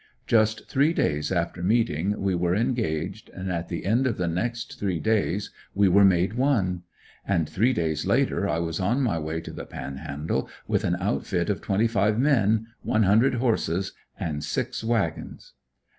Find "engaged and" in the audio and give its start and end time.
2.55-3.51